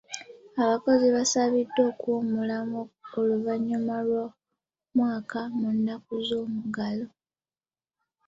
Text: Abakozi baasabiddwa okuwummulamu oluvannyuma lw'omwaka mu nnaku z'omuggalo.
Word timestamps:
Abakozi 0.61 1.05
baasabiddwa 1.15 1.81
okuwummulamu 1.91 2.79
oluvannyuma 3.19 3.95
lw'omwaka 4.07 5.39
mu 5.57 5.69
nnaku 5.75 6.13
z'omuggalo. 6.27 7.07